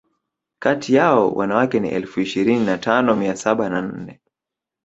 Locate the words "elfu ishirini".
1.89-2.65